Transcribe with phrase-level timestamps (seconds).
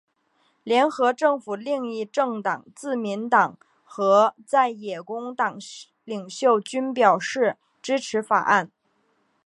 [0.63, 5.59] 联合政府另一政党自民党和在野工党
[6.03, 8.71] 领袖均表示支持法案。